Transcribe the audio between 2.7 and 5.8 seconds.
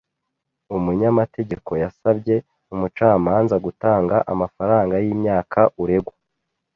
umucamanza gutanga amafaranga y’imyaka